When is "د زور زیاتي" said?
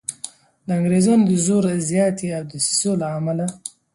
1.29-2.27